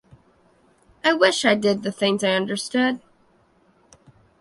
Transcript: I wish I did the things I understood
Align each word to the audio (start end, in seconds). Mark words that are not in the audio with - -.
I 1.03 1.13
wish 1.13 1.45
I 1.45 1.53
did 1.53 1.83
the 1.83 1.91
things 1.91 2.23
I 2.23 2.31
understood 2.31 3.01